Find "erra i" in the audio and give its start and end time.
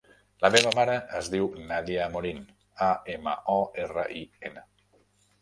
3.87-4.27